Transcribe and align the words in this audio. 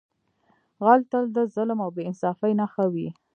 غل 0.85 1.01
تل 1.11 1.25
د 1.35 1.37
ظلم 1.53 1.79
او 1.85 1.89
بې 1.95 2.03
انصافۍ 2.09 2.51
نښه 2.59 2.85
وي 2.93 3.07